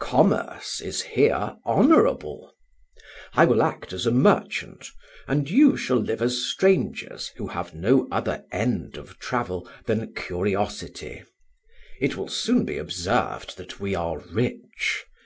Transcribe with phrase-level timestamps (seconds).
[0.00, 2.54] Commerce is here honourable.
[3.34, 4.88] I will act as a merchant,
[5.28, 11.24] and you shall live as strangers who have no other end of travel than curiosity;
[12.00, 15.04] it will soon be observed that we are rich.